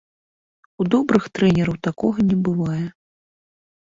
У 0.83 0.87
добрых 0.95 1.23
трэнераў 1.39 1.77
такога 1.91 2.17
не 2.31 2.37
бывае. 2.49 2.83